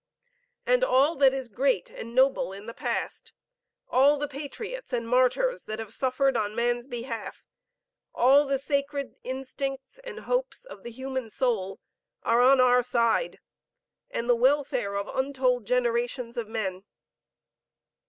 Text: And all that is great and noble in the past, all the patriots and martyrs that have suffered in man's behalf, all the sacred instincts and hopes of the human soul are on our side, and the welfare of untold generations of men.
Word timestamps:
And 0.65 0.83
all 0.83 1.15
that 1.17 1.31
is 1.31 1.47
great 1.47 1.91
and 1.91 2.15
noble 2.15 2.53
in 2.53 2.65
the 2.65 2.73
past, 2.73 3.33
all 3.87 4.17
the 4.17 4.27
patriots 4.27 4.91
and 4.91 5.07
martyrs 5.07 5.65
that 5.65 5.77
have 5.77 5.93
suffered 5.93 6.35
in 6.35 6.55
man's 6.55 6.87
behalf, 6.87 7.43
all 8.11 8.47
the 8.47 8.57
sacred 8.57 9.15
instincts 9.21 9.99
and 9.99 10.21
hopes 10.21 10.65
of 10.65 10.81
the 10.81 10.89
human 10.89 11.29
soul 11.29 11.79
are 12.23 12.41
on 12.41 12.59
our 12.59 12.81
side, 12.81 13.37
and 14.09 14.27
the 14.27 14.35
welfare 14.35 14.95
of 14.95 15.07
untold 15.07 15.67
generations 15.67 16.35
of 16.35 16.47
men. 16.47 16.83